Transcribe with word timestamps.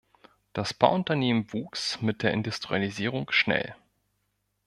Das 0.53 0.73
Bauunternehmen 0.73 1.53
wuchs 1.53 2.01
mit 2.01 2.23
der 2.23 2.31
Industrialisierung 2.31 3.29
schnell. 3.31 3.75